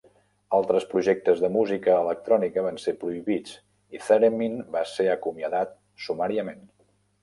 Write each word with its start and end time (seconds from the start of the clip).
Altres 0.59 0.87
projectes 0.93 1.43
de 1.43 1.51
música 1.57 1.99
electrònica 2.07 2.65
van 2.69 2.81
ser 2.87 2.95
prohibits 3.05 3.55
i 3.99 4.05
Theremin 4.09 4.61
va 4.79 4.87
ser 4.97 5.11
acomiadat 5.21 5.81
sumàriament. 6.09 6.71